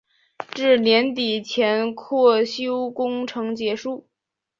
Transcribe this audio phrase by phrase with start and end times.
[0.51, 4.07] 至年底前扩修工程结束。